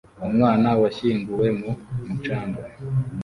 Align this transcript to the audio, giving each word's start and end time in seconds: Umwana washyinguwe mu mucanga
Umwana 0.27 0.69
washyinguwe 0.81 1.47
mu 1.59 1.71
mucanga 2.05 2.61